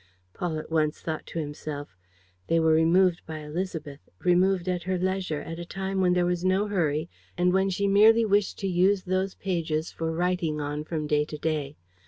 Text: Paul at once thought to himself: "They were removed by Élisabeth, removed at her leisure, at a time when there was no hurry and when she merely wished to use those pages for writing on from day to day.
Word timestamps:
Paul 0.33 0.57
at 0.57 0.71
once 0.71 0.99
thought 0.99 1.27
to 1.27 1.37
himself: 1.37 1.95
"They 2.47 2.59
were 2.59 2.71
removed 2.73 3.21
by 3.27 3.37
Élisabeth, 3.41 3.99
removed 4.23 4.67
at 4.67 4.81
her 4.81 4.97
leisure, 4.97 5.41
at 5.41 5.59
a 5.59 5.63
time 5.63 6.01
when 6.01 6.13
there 6.13 6.25
was 6.25 6.43
no 6.43 6.65
hurry 6.65 7.07
and 7.37 7.53
when 7.53 7.69
she 7.69 7.87
merely 7.87 8.25
wished 8.25 8.57
to 8.61 8.67
use 8.67 9.03
those 9.03 9.35
pages 9.35 9.91
for 9.91 10.11
writing 10.11 10.59
on 10.59 10.83
from 10.85 11.05
day 11.05 11.23
to 11.25 11.37
day. 11.37 11.77